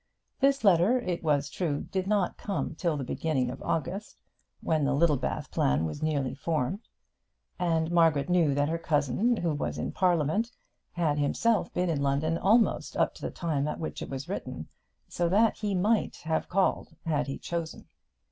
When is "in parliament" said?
9.77-10.49